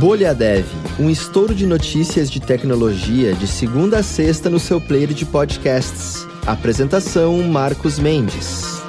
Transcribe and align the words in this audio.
Bolha 0.00 0.34
Dev, 0.34 0.64
um 0.98 1.10
estouro 1.10 1.54
de 1.54 1.66
notícias 1.66 2.30
de 2.30 2.40
tecnologia 2.40 3.34
de 3.34 3.46
segunda 3.46 3.98
a 3.98 4.02
sexta 4.02 4.48
no 4.48 4.58
seu 4.58 4.80
player 4.80 5.12
de 5.12 5.26
podcasts. 5.26 6.26
Apresentação 6.46 7.42
Marcos 7.42 7.98
Mendes. 7.98 8.80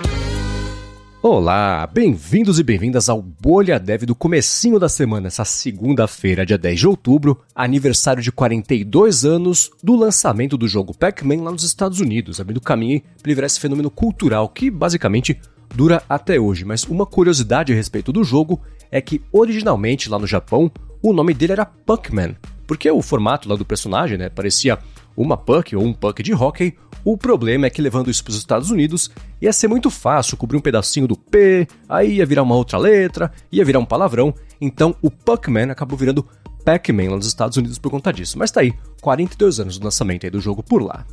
Olá, 1.21 1.85
bem-vindos 1.85 2.59
e 2.59 2.63
bem-vindas 2.63 3.09
ao 3.09 3.21
Bolha 3.21 3.77
Dev 3.77 4.03
do 4.03 4.15
comecinho 4.15 4.79
da 4.79 4.87
semana, 4.87 5.27
essa 5.27 5.45
segunda-feira, 5.45 6.45
dia 6.45 6.57
10 6.57 6.79
de 6.79 6.87
outubro, 6.87 7.41
aniversário 7.53 8.23
de 8.23 8.31
42 8.31 9.25
anos 9.25 9.69
do 9.83 9.95
lançamento 9.95 10.57
do 10.57 10.67
jogo 10.67 10.97
Pac-Man 10.97 11.43
lá 11.43 11.51
nos 11.51 11.63
Estados 11.63 11.99
Unidos, 11.99 12.39
abrindo 12.39 12.61
caminho 12.61 13.01
para 13.21 13.35
virar 13.35 13.47
esse 13.47 13.59
fenômeno 13.59 13.91
cultural 13.91 14.47
que 14.47 14.71
basicamente 14.71 15.39
dura 15.73 16.03
até 16.07 16.39
hoje. 16.39 16.65
Mas 16.65 16.83
uma 16.83 17.05
curiosidade 17.05 17.71
a 17.71 17.75
respeito 17.75 18.11
do 18.11 18.23
jogo 18.23 18.59
é 18.91 19.01
que 19.01 19.21
originalmente 19.31 20.09
lá 20.09 20.19
no 20.19 20.27
Japão 20.27 20.71
o 21.01 21.13
nome 21.13 21.33
dele 21.33 21.53
era 21.53 21.65
Puckman, 21.65 22.35
porque 22.67 22.89
o 22.91 23.01
formato 23.01 23.49
lá 23.49 23.55
do 23.55 23.65
personagem, 23.65 24.17
né, 24.17 24.29
parecia 24.29 24.77
uma 25.17 25.35
puck 25.35 25.75
ou 25.75 25.83
um 25.83 25.93
puck 25.93 26.21
de 26.23 26.33
hockey. 26.33 26.75
O 27.03 27.17
problema 27.17 27.65
é 27.65 27.69
que 27.69 27.81
levando 27.81 28.11
isso 28.11 28.23
para 28.23 28.31
os 28.31 28.37
Estados 28.37 28.69
Unidos 28.69 29.09
ia 29.41 29.51
ser 29.51 29.67
muito 29.67 29.89
fácil 29.89 30.37
cobrir 30.37 30.57
um 30.57 30.61
pedacinho 30.61 31.07
do 31.07 31.17
P, 31.17 31.67
aí 31.89 32.17
ia 32.17 32.25
virar 32.25 32.43
uma 32.43 32.55
outra 32.55 32.77
letra, 32.77 33.31
ia 33.51 33.65
virar 33.65 33.79
um 33.79 33.85
palavrão. 33.85 34.33
Então 34.59 34.95
o 35.01 35.09
Puckman 35.09 35.71
acabou 35.71 35.97
virando 35.97 36.25
Pac-Man 36.63 37.09
lá 37.09 37.15
nos 37.15 37.27
Estados 37.27 37.57
Unidos 37.57 37.77
por 37.77 37.89
conta 37.89 38.13
disso. 38.13 38.37
Mas 38.37 38.51
tá 38.51 38.61
aí, 38.61 38.73
42 39.01 39.59
anos 39.59 39.79
do 39.79 39.83
lançamento 39.83 40.29
do 40.29 40.39
jogo 40.39 40.61
por 40.61 40.81
lá. 40.81 41.05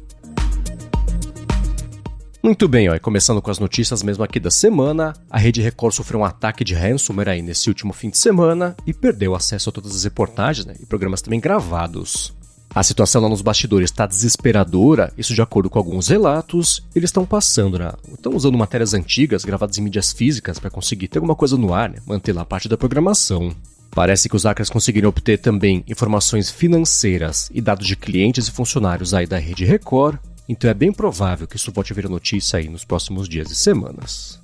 Muito 2.43 2.69
bem, 2.69 2.89
ó, 2.89 2.99
começando 3.01 3.43
com 3.43 3.51
as 3.51 3.59
notícias 3.59 4.03
mesmo 4.03 4.23
aqui 4.23 4.39
da 4.39 4.51
semana, 4.51 5.13
a 5.29 5.39
Rede 5.39 5.61
Record 5.61 5.93
sofreu 5.93 6.21
um 6.21 6.25
ataque 6.25 6.63
de 6.63 6.73
ransomware 6.73 7.31
aí 7.31 7.43
nesse 7.43 7.69
último 7.69 7.93
fim 7.93 8.11
de 8.11 8.17
semana 8.17 8.77
e 8.87 8.95
perdeu 8.95 9.35
acesso 9.35 9.71
a 9.71 9.73
todas 9.73 9.95
as 9.95 10.05
reportagens 10.05 10.65
né, 10.65 10.75
e 10.81 10.87
programas 10.87 11.21
também 11.21 11.41
gravados. 11.41 12.33
A 12.73 12.83
situação 12.83 13.23
lá 13.23 13.29
nos 13.29 13.43
bastidores 13.43 13.91
está 13.91 14.07
desesperadora, 14.07 15.13
isso 15.19 15.35
de 15.35 15.43
acordo 15.43 15.69
com 15.69 15.79
alguns 15.79 16.09
relatos. 16.09 16.87
Eles 16.95 17.09
estão 17.09 17.25
passando, 17.25 17.79
né? 17.79 17.93
Estão 18.13 18.35
usando 18.35 18.59
matérias 18.59 18.95
antigas 18.95 19.45
gravadas 19.45 19.79
em 19.79 19.83
mídias 19.83 20.13
físicas 20.13 20.59
para 20.59 20.71
conseguir 20.71 21.09
ter 21.09 21.19
alguma 21.19 21.35
coisa 21.35 21.57
no 21.57 21.73
ar, 21.73 21.89
né? 21.89 21.99
manter 22.07 22.33
lá 22.33 22.45
parte 22.45 22.69
da 22.69 22.77
programação. 22.77 23.55
Parece 23.91 24.29
que 24.29 24.37
os 24.37 24.45
hackers 24.45 24.71
conseguiram 24.71 25.09
obter 25.09 25.39
também 25.39 25.83
informações 25.89 26.51
financeiras 26.51 27.51
e 27.53 27.61
dados 27.61 27.87
de 27.87 27.97
clientes 27.97 28.47
e 28.47 28.53
funcionários 28.53 29.15
aí 29.15 29.27
da 29.27 29.39
rede 29.39 29.65
Record, 29.65 30.19
então 30.49 30.71
é 30.71 30.75
bem 30.75 30.93
provável 30.93 31.47
que 31.47 31.57
isso 31.57 31.71
volte 31.71 31.93
a 31.93 32.09
notícia 32.09 32.59
aí 32.59 32.69
nos 32.69 32.85
próximos 32.85 33.29
dias 33.29 33.51
e 33.51 33.55
semanas. 33.55 34.41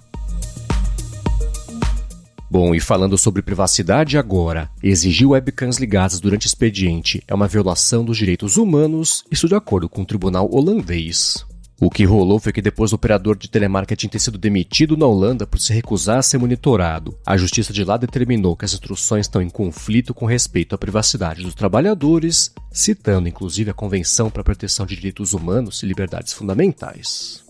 Bom, 2.51 2.75
e 2.75 2.79
falando 2.79 3.19
sobre 3.19 3.43
privacidade 3.43 4.17
agora, 4.17 4.71
exigir 4.81 5.29
webcams 5.29 5.79
ligadas 5.79 6.21
durante 6.21 6.47
expediente 6.47 7.21
é 7.27 7.35
uma 7.35 7.49
violação 7.49 8.05
dos 8.05 8.17
direitos 8.17 8.57
humanos, 8.57 9.25
isso 9.31 9.49
de 9.49 9.57
acordo 9.57 9.89
com 9.89 10.03
o 10.03 10.07
tribunal 10.07 10.49
holandês. 10.53 11.45
O 11.81 11.91
que 11.91 12.05
rolou 12.05 12.39
foi 12.39 12.53
que 12.53 12.63
depois 12.63 12.93
do 12.93 12.95
operador 12.95 13.37
de 13.37 13.49
telemarketing 13.49 14.09
ter 14.09 14.21
sido 14.21 14.39
demitido 14.39 14.97
na 14.97 15.07
Holanda 15.07 15.47
por 15.47 15.59
se 15.59 15.73
recusar 15.73 16.19
a 16.19 16.23
ser 16.23 16.39
monitorado, 16.39 17.19
a 17.27 17.37
justiça 17.37 17.73
de 17.73 17.83
lá 17.83 17.97
determinou 17.97 18.57
que 18.57 18.65
as 18.65 18.73
instruções 18.73 19.27
estão 19.27 19.43
em 19.43 19.51
conflito 19.51 20.15
com 20.15 20.25
respeito 20.25 20.75
à 20.75 20.79
privacidade 20.79 21.43
dos 21.43 21.55
trabalhadores, 21.55 22.53
citando 22.71 23.29
inclusive 23.29 23.71
a 23.71 23.75
Convenção 23.75 24.31
para 24.31 24.41
a 24.41 24.45
Proteção 24.45 24.87
de 24.87 24.95
Direitos 24.95 25.33
Humanos 25.33 25.83
e 25.83 25.87
Liberdades 25.87 26.33
Fundamentais. 26.33 27.45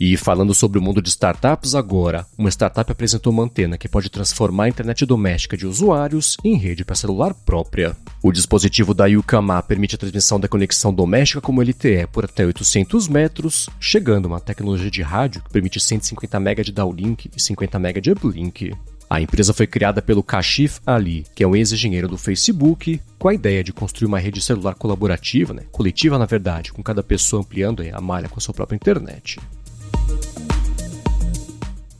E 0.00 0.16
falando 0.16 0.54
sobre 0.54 0.78
o 0.78 0.82
mundo 0.82 1.02
de 1.02 1.10
startups 1.10 1.74
agora, 1.74 2.24
uma 2.38 2.48
startup 2.48 2.90
apresentou 2.90 3.30
uma 3.30 3.42
antena 3.42 3.76
que 3.76 3.86
pode 3.86 4.08
transformar 4.08 4.64
a 4.64 4.68
internet 4.70 5.04
doméstica 5.04 5.58
de 5.58 5.66
usuários 5.66 6.38
em 6.42 6.56
rede 6.56 6.86
para 6.86 6.96
celular 6.96 7.34
própria. 7.34 7.94
O 8.22 8.32
dispositivo 8.32 8.94
da 8.94 9.04
Yukama 9.04 9.62
permite 9.62 9.96
a 9.96 9.98
transmissão 9.98 10.40
da 10.40 10.48
conexão 10.48 10.90
doméstica 10.90 11.42
como 11.42 11.60
LTE 11.60 12.06
por 12.10 12.24
até 12.24 12.46
800 12.46 13.08
metros, 13.08 13.68
chegando 13.78 14.24
a 14.24 14.28
uma 14.28 14.40
tecnologia 14.40 14.90
de 14.90 15.02
rádio 15.02 15.42
que 15.42 15.50
permite 15.50 15.78
150 15.78 16.40
MB 16.40 16.64
de 16.64 16.72
downlink 16.72 17.30
e 17.36 17.42
50 17.42 17.78
MB 17.78 18.00
de 18.00 18.12
uplink. 18.12 18.72
A 19.10 19.20
empresa 19.20 19.52
foi 19.52 19.66
criada 19.66 20.00
pelo 20.00 20.22
Kashif 20.22 20.80
Ali, 20.86 21.26
que 21.34 21.44
é 21.44 21.46
um 21.46 21.54
ex-engenheiro 21.54 22.08
do 22.08 22.16
Facebook, 22.16 23.02
com 23.18 23.28
a 23.28 23.34
ideia 23.34 23.62
de 23.62 23.72
construir 23.72 24.06
uma 24.06 24.18
rede 24.18 24.40
celular 24.40 24.76
colaborativa, 24.76 25.52
né? 25.52 25.64
coletiva 25.70 26.16
na 26.16 26.24
verdade, 26.24 26.72
com 26.72 26.82
cada 26.82 27.02
pessoa 27.02 27.42
ampliando 27.42 27.82
a 27.92 28.00
malha 28.00 28.30
com 28.30 28.38
a 28.38 28.40
sua 28.40 28.54
própria 28.54 28.76
internet. 28.76 29.38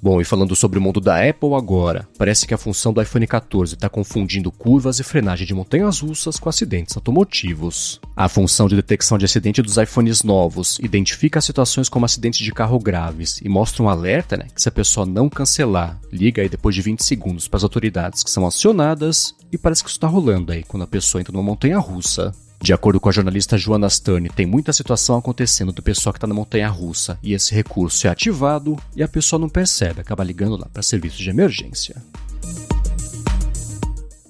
Bom, 0.03 0.19
e 0.19 0.25
falando 0.25 0.56
sobre 0.56 0.78
o 0.78 0.83
mundo 0.83 0.99
da 0.99 1.28
Apple 1.28 1.55
agora, 1.55 2.09
parece 2.16 2.47
que 2.47 2.55
a 2.55 2.59
função 2.59 2.91
do 2.91 3.03
iPhone 3.03 3.27
14 3.27 3.75
está 3.75 3.87
confundindo 3.87 4.50
curvas 4.50 4.99
e 4.99 5.05
frenagem 5.05 5.47
de 5.47 5.53
montanhas 5.53 6.00
russas 6.00 6.38
com 6.38 6.49
acidentes 6.49 6.97
automotivos. 6.97 8.00
A 8.16 8.27
função 8.27 8.66
de 8.66 8.77
detecção 8.77 9.19
de 9.19 9.27
acidente 9.27 9.60
dos 9.60 9.77
iPhones 9.77 10.22
novos 10.22 10.78
identifica 10.83 11.39
situações 11.43 11.89
como 11.91 12.06
acidentes 12.06 12.41
de 12.41 12.50
carro 12.50 12.78
graves 12.78 13.43
e 13.44 13.49
mostra 13.49 13.83
um 13.83 13.91
alerta 13.91 14.39
né, 14.39 14.47
que 14.55 14.62
se 14.62 14.71
a 14.71 14.72
pessoa 14.72 15.05
não 15.05 15.28
cancelar, 15.28 16.00
liga 16.10 16.41
aí 16.41 16.49
depois 16.49 16.75
de 16.75 16.81
20 16.81 17.05
segundos 17.05 17.47
para 17.47 17.59
as 17.59 17.65
autoridades 17.65 18.22
que 18.22 18.31
são 18.31 18.47
acionadas 18.47 19.34
e 19.53 19.59
parece 19.59 19.83
que 19.83 19.91
isso 19.91 19.99
está 19.99 20.06
rolando 20.06 20.50
aí 20.50 20.62
quando 20.62 20.84
a 20.84 20.87
pessoa 20.87 21.21
entra 21.21 21.33
numa 21.33 21.43
montanha 21.43 21.78
russa. 21.78 22.33
De 22.62 22.75
acordo 22.75 23.00
com 23.00 23.09
a 23.09 23.12
jornalista 23.12 23.56
Joana 23.56 23.88
Stern, 23.88 24.28
tem 24.28 24.44
muita 24.44 24.71
situação 24.72 25.16
acontecendo 25.16 25.72
do 25.72 25.82
pessoal 25.82 26.12
que 26.12 26.19
está 26.19 26.26
na 26.26 26.34
montanha 26.34 26.69
russa 26.69 27.19
e 27.22 27.32
esse 27.32 27.54
recurso 27.54 28.06
é 28.06 28.10
ativado 28.10 28.76
e 28.94 29.03
a 29.03 29.09
pessoa 29.09 29.41
não 29.41 29.48
percebe, 29.48 30.03
acaba 30.03 30.22
ligando 30.22 30.59
lá 30.59 30.66
para 30.71 30.82
serviços 30.82 31.19
de 31.19 31.31
emergência. 31.31 31.97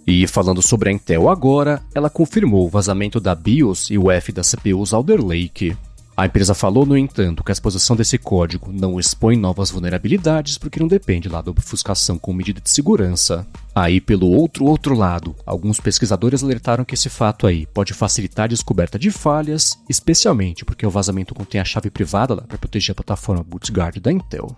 E 0.07 0.27
falando 0.29 0.63
sobre 0.63 0.91
a 0.91 0.93
Intel 0.93 1.29
agora, 1.29 1.83
ela 1.93 2.09
confirmou 2.09 2.67
o 2.67 2.71
vazamento 2.71 3.21
da 3.21 3.35
BIOS 3.35 3.91
e 3.91 3.99
o 3.99 4.11
F 4.11 4.33
da 4.33 4.43
CPUs 4.43 4.93
Alder 4.93 5.25
Lake. 5.25 5.77
A 6.21 6.27
empresa 6.27 6.53
falou, 6.53 6.85
no 6.85 6.99
entanto, 6.99 7.43
que 7.43 7.51
a 7.51 7.55
exposição 7.55 7.97
desse 7.97 8.19
código 8.19 8.71
não 8.71 9.01
expõe 9.01 9.39
novas 9.39 9.71
vulnerabilidades 9.71 10.59
porque 10.59 10.79
não 10.79 10.87
depende 10.87 11.31
lá 11.31 11.41
da 11.41 11.51
obfuscação 11.51 12.19
com 12.19 12.35
medida 12.35 12.61
de 12.61 12.69
segurança. 12.69 13.47
Aí, 13.75 14.03
pelo 14.03 14.27
outro 14.27 14.67
outro 14.67 14.95
lado, 14.95 15.35
alguns 15.47 15.81
pesquisadores 15.81 16.45
alertaram 16.45 16.85
que 16.85 16.93
esse 16.93 17.09
fato 17.09 17.47
aí 17.47 17.65
pode 17.65 17.95
facilitar 17.95 18.45
a 18.45 18.49
descoberta 18.49 18.99
de 18.99 19.11
falhas, 19.11 19.79
especialmente 19.89 20.63
porque 20.63 20.87
o 20.87 20.91
vazamento 20.91 21.35
contém 21.35 21.59
a 21.59 21.65
chave 21.65 21.89
privada 21.89 22.37
para 22.37 22.59
proteger 22.59 22.93
a 22.93 22.97
plataforma 22.97 23.43
BootGuard 23.43 23.99
da 23.99 24.13
Intel. 24.13 24.55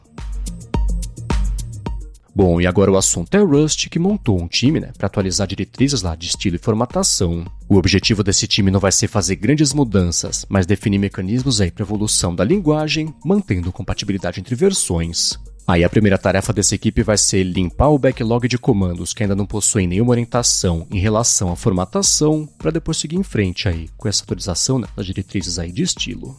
Bom, 2.34 2.60
e 2.60 2.66
agora 2.66 2.90
o 2.90 2.96
assunto 2.96 3.34
é 3.34 3.40
Rust, 3.40 3.88
que 3.88 3.98
montou 3.98 4.40
um 4.40 4.48
time 4.48 4.80
né, 4.80 4.90
para 4.96 5.06
atualizar 5.06 5.46
diretrizes 5.46 6.00
lá 6.00 6.16
de 6.16 6.28
estilo 6.28 6.56
e 6.56 6.58
formatação. 6.58 7.44
O 7.68 7.76
objetivo 7.76 8.22
desse 8.22 8.46
time 8.46 8.70
não 8.70 8.80
vai 8.80 8.90
ser 8.90 9.06
fazer 9.08 9.36
grandes 9.36 9.74
mudanças, 9.74 10.46
mas 10.48 10.64
definir 10.64 10.98
mecanismos 10.98 11.60
aí 11.60 11.70
para 11.70 11.84
evolução 11.84 12.34
da 12.34 12.42
linguagem, 12.42 13.14
mantendo 13.22 13.70
compatibilidade 13.70 14.40
entre 14.40 14.54
versões. 14.54 15.38
Aí 15.66 15.84
a 15.84 15.90
primeira 15.90 16.18
tarefa 16.18 16.52
dessa 16.52 16.74
equipe 16.74 17.02
vai 17.02 17.18
ser 17.18 17.44
limpar 17.44 17.88
o 17.88 17.98
backlog 17.98 18.48
de 18.48 18.58
comandos 18.58 19.12
que 19.12 19.22
ainda 19.22 19.36
não 19.36 19.46
possuem 19.46 19.86
nenhuma 19.86 20.10
orientação 20.10 20.86
em 20.90 20.98
relação 20.98 21.52
à 21.52 21.56
formatação, 21.56 22.48
para 22.58 22.70
depois 22.70 22.96
seguir 22.96 23.16
em 23.16 23.22
frente 23.22 23.68
aí 23.68 23.88
com 23.96 24.08
essa 24.08 24.24
atualização 24.24 24.78
né, 24.78 24.88
das 24.96 25.06
diretrizes 25.06 25.58
aí 25.58 25.70
de 25.70 25.82
estilo. 25.82 26.36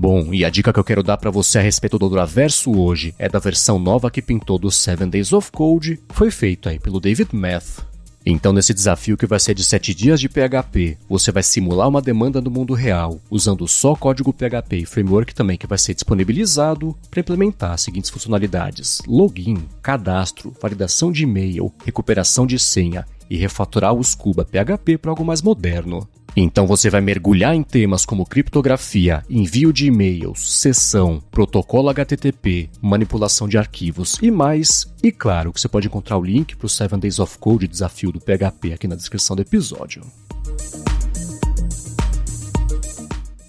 Bom, 0.00 0.32
e 0.32 0.44
a 0.44 0.48
dica 0.48 0.72
que 0.72 0.78
eu 0.78 0.84
quero 0.84 1.02
dar 1.02 1.16
para 1.16 1.28
você 1.28 1.58
a 1.58 1.60
respeito 1.60 1.98
do 1.98 2.08
Duraverso 2.08 2.70
hoje 2.70 3.12
é 3.18 3.28
da 3.28 3.40
versão 3.40 3.80
nova 3.80 4.12
que 4.12 4.22
pintou 4.22 4.56
do 4.56 4.70
Seven 4.70 5.08
Days 5.08 5.32
of 5.32 5.50
Code, 5.50 5.98
foi 6.10 6.30
feito 6.30 6.68
aí 6.68 6.78
pelo 6.78 7.00
David 7.00 7.34
Math. 7.34 7.80
Então, 8.24 8.52
nesse 8.52 8.72
desafio 8.72 9.16
que 9.16 9.26
vai 9.26 9.40
ser 9.40 9.54
de 9.54 9.64
7 9.64 9.92
dias 9.92 10.20
de 10.20 10.28
PHP, 10.28 10.96
você 11.08 11.32
vai 11.32 11.42
simular 11.42 11.88
uma 11.88 12.00
demanda 12.00 12.40
no 12.40 12.48
mundo 12.48 12.74
real, 12.74 13.18
usando 13.28 13.66
só 13.66 13.96
código 13.96 14.32
PHP 14.32 14.76
e 14.76 14.86
framework 14.86 15.34
também 15.34 15.58
que 15.58 15.66
vai 15.66 15.78
ser 15.78 15.94
disponibilizado 15.94 16.94
para 17.10 17.18
implementar 17.18 17.72
as 17.72 17.80
seguintes 17.80 18.10
funcionalidades: 18.10 19.02
login, 19.04 19.64
cadastro, 19.82 20.54
validação 20.62 21.10
de 21.10 21.24
e-mail, 21.24 21.74
recuperação 21.84 22.46
de 22.46 22.56
senha 22.56 23.04
e 23.28 23.36
refatorar 23.36 23.92
o 23.92 24.04
Scuba 24.04 24.44
PHP 24.44 24.96
para 24.96 25.10
algo 25.10 25.24
mais 25.24 25.42
moderno. 25.42 26.08
Então 26.36 26.66
você 26.66 26.88
vai 26.88 27.00
mergulhar 27.00 27.54
em 27.54 27.62
temas 27.62 28.04
como 28.04 28.26
criptografia, 28.26 29.24
envio 29.28 29.72
de 29.72 29.86
e-mails, 29.86 30.60
sessão, 30.60 31.22
protocolo 31.30 31.88
HTTP, 31.88 32.70
manipulação 32.80 33.48
de 33.48 33.58
arquivos 33.58 34.18
e 34.22 34.30
mais. 34.30 34.86
E 35.02 35.10
claro 35.10 35.52
que 35.52 35.60
você 35.60 35.68
pode 35.68 35.88
encontrar 35.88 36.16
o 36.16 36.24
link 36.24 36.56
para 36.56 36.66
o 36.66 36.68
7 36.68 36.96
Days 36.96 37.18
of 37.18 37.38
Code 37.38 37.66
desafio 37.66 38.12
do 38.12 38.20
PHP 38.20 38.72
aqui 38.72 38.86
na 38.86 38.94
descrição 38.94 39.34
do 39.34 39.42
episódio. 39.42 40.02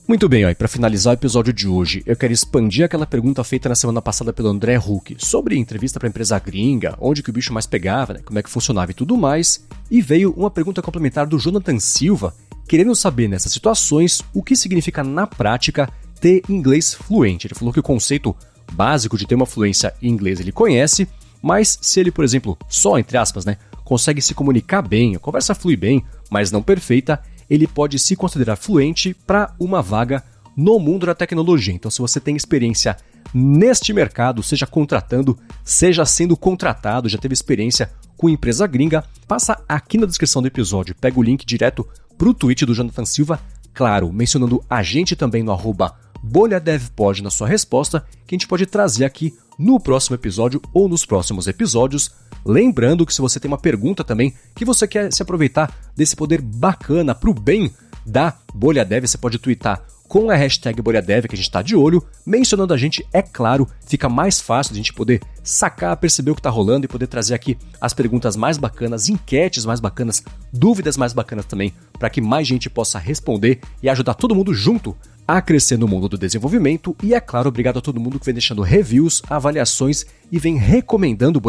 Muito 0.09 0.27
bem, 0.27 0.55
para 0.55 0.67
finalizar 0.67 1.11
o 1.11 1.13
episódio 1.13 1.53
de 1.53 1.67
hoje, 1.67 2.01
eu 2.03 2.15
quero 2.15 2.33
expandir 2.33 2.83
aquela 2.83 3.05
pergunta 3.05 3.43
feita 3.43 3.69
na 3.69 3.75
semana 3.75 4.01
passada 4.01 4.33
pelo 4.33 4.49
André 4.49 4.79
Huck 4.79 5.15
sobre 5.19 5.55
entrevista 5.55 5.99
para 5.99 6.09
empresa 6.09 6.39
gringa, 6.39 6.97
onde 6.99 7.21
que 7.21 7.29
o 7.29 7.33
bicho 7.33 7.53
mais 7.53 7.67
pegava, 7.67 8.15
né, 8.15 8.21
como 8.25 8.39
é 8.39 8.41
que 8.41 8.49
funcionava 8.49 8.89
e 8.89 8.95
tudo 8.95 9.15
mais, 9.15 9.63
e 9.91 10.01
veio 10.01 10.33
uma 10.35 10.49
pergunta 10.49 10.81
complementar 10.81 11.27
do 11.27 11.37
Jonathan 11.37 11.79
Silva, 11.79 12.33
querendo 12.69 12.95
saber 12.95 13.27
nessas 13.27 13.51
situações 13.51 14.21
o 14.31 14.43
que 14.43 14.55
significa 14.55 15.03
na 15.03 15.25
prática 15.25 15.89
ter 16.21 16.43
inglês 16.47 16.93
fluente. 16.93 17.47
Ele 17.47 17.55
falou 17.55 17.73
que 17.73 17.79
o 17.79 17.83
conceito 17.83 18.35
básico 18.71 19.17
de 19.17 19.25
ter 19.25 19.33
uma 19.33 19.47
fluência 19.47 19.91
em 19.99 20.07
inglês 20.07 20.39
ele 20.39 20.51
conhece, 20.51 21.07
mas 21.41 21.79
se 21.81 21.99
ele, 21.99 22.11
por 22.11 22.23
exemplo, 22.23 22.55
só 22.69 22.99
entre 22.99 23.17
aspas, 23.17 23.43
né, 23.43 23.57
consegue 23.83 24.21
se 24.21 24.35
comunicar 24.35 24.83
bem, 24.83 25.15
a 25.15 25.19
conversa 25.19 25.55
flui 25.55 25.75
bem, 25.75 26.05
mas 26.29 26.51
não 26.51 26.61
perfeita, 26.61 27.19
ele 27.49 27.65
pode 27.65 27.97
se 27.97 28.15
considerar 28.15 28.55
fluente 28.55 29.15
para 29.25 29.51
uma 29.59 29.81
vaga 29.81 30.23
no 30.55 30.77
mundo 30.77 31.07
da 31.07 31.15
tecnologia. 31.15 31.73
Então, 31.73 31.89
se 31.89 31.99
você 31.99 32.19
tem 32.19 32.35
experiência 32.35 32.97
neste 33.33 33.91
mercado, 33.93 34.43
seja 34.43 34.67
contratando, 34.67 35.39
seja 35.63 36.05
sendo 36.05 36.37
contratado, 36.37 37.09
já 37.09 37.17
teve 37.17 37.33
experiência 37.33 37.89
com 38.15 38.29
empresa 38.29 38.67
gringa, 38.67 39.03
passa 39.27 39.59
aqui 39.67 39.97
na 39.97 40.05
descrição 40.05 40.39
do 40.39 40.47
episódio, 40.47 40.93
pega 41.01 41.19
o 41.19 41.23
link 41.23 41.43
direto 41.43 41.87
para 42.19 42.29
o 42.29 42.33
tweet 42.33 42.65
do 42.65 42.73
Jonathan 42.75 43.05
Silva, 43.05 43.39
claro, 43.73 44.11
mencionando 44.11 44.61
a 44.69 44.83
gente 44.83 45.15
também 45.15 45.41
no 45.41 45.53
arroba 45.53 45.95
bolhadevpod 46.21 47.23
na 47.23 47.29
sua 47.29 47.47
resposta, 47.47 48.05
que 48.27 48.35
a 48.35 48.37
gente 48.37 48.47
pode 48.47 48.65
trazer 48.65 49.05
aqui 49.05 49.33
no 49.57 49.79
próximo 49.79 50.15
episódio 50.15 50.61
ou 50.73 50.89
nos 50.89 51.05
próximos 51.05 51.47
episódios. 51.47 52.11
Lembrando 52.45 53.05
que 53.05 53.13
se 53.13 53.21
você 53.21 53.39
tem 53.39 53.49
uma 53.49 53.57
pergunta 53.57 54.03
também, 54.03 54.33
que 54.53 54.65
você 54.65 54.85
quer 54.85 55.13
se 55.13 55.21
aproveitar 55.21 55.73
desse 55.95 56.13
poder 56.13 56.41
bacana 56.41 57.15
para 57.15 57.29
o 57.29 57.33
bem 57.33 57.71
da 58.05 58.37
Bolha 58.53 58.83
Dev, 58.83 59.07
você 59.07 59.17
pode 59.17 59.39
twittar 59.39 59.81
com 60.09 60.31
a 60.31 60.35
hashtag 60.35 60.81
BolhaDev 60.81 61.27
que 61.27 61.35
a 61.35 61.37
gente 61.37 61.45
está 61.45 61.61
de 61.61 61.75
olho, 61.75 62.03
mencionando 62.25 62.73
a 62.73 62.77
gente, 62.77 63.05
é 63.13 63.21
claro, 63.21 63.67
fica 63.85 64.09
mais 64.09 64.41
fácil 64.41 64.73
de 64.73 64.79
a 64.79 64.81
gente 64.81 64.93
poder 64.93 65.21
sacar, 65.43 65.95
perceber 65.97 66.31
o 66.31 66.35
que 66.35 66.39
está 66.39 66.49
rolando 66.49 66.85
e 66.85 66.89
poder 66.89 67.05
trazer 67.05 67.35
aqui 67.35 67.55
as 67.79 67.93
perguntas 67.93 68.35
mais 68.35 68.57
bacanas, 68.57 69.07
enquetes 69.07 69.65
mais 69.65 69.79
bacanas, 69.79 70.23
dúvidas 70.51 70.97
mais 70.97 71.13
bacanas 71.13 71.45
também, 71.45 71.71
para 71.99 72.09
que 72.09 72.21
mais 72.21 72.47
gente 72.47 72.71
possa 72.71 72.97
responder 72.97 73.59
e 73.83 73.87
ajudar 73.87 74.15
todo 74.15 74.35
mundo 74.35 74.51
junto 74.51 74.97
a 75.27 75.43
crescer 75.43 75.77
no 75.77 75.87
mundo 75.87 76.09
do 76.09 76.17
desenvolvimento 76.17 76.95
e, 77.03 77.13
é 77.13 77.19
claro, 77.19 77.49
obrigado 77.49 77.77
a 77.77 77.81
todo 77.81 77.99
mundo 77.99 78.19
que 78.19 78.25
vem 78.25 78.33
deixando 78.33 78.63
reviews, 78.63 79.21
avaliações 79.29 80.03
e 80.31 80.39
vem 80.39 80.57
recomendando 80.57 81.37
o 81.37 81.41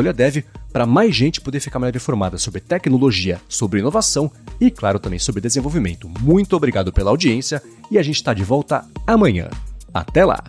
para 0.70 0.84
mais 0.84 1.14
gente 1.14 1.40
poder 1.40 1.60
ficar 1.60 1.78
melhor 1.78 1.96
informada 1.96 2.36
sobre 2.36 2.60
tecnologia, 2.60 3.40
sobre 3.48 3.80
inovação 3.80 4.30
e, 4.60 4.70
claro, 4.70 4.98
também 4.98 5.18
sobre 5.18 5.40
desenvolvimento. 5.40 6.10
Muito 6.20 6.54
obrigado 6.54 6.92
pela 6.92 7.08
audiência 7.08 7.62
e 7.90 7.98
a 7.98 8.02
gente 8.02 8.16
está 8.16 8.32
de 8.32 8.44
volta 8.44 8.84
amanhã. 9.06 9.48
Até 9.92 10.24
lá! 10.24 10.42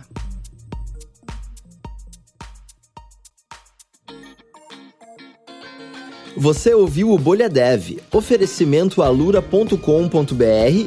Você 6.36 6.72
ouviu 6.72 7.10
o 7.10 7.18
Bolha 7.18 7.48
Dev, 7.48 7.98
oferecimento 8.10 9.02
alura.com.br 9.02 9.76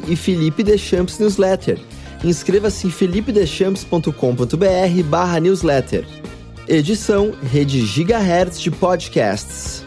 e 0.08 0.16
Felipe 0.16 0.64
Deschamps 0.64 1.18
Newsletter 1.18 1.78
inscreva-se 2.24 2.86
em 2.86 2.90
felipedeschamps.com.br 2.90 5.02
barra 5.08 5.40
newsletter. 5.40 6.06
Edição 6.68 7.32
Rede 7.42 7.84
Gigahertz 7.86 8.60
de 8.60 8.70
Podcasts. 8.70 9.85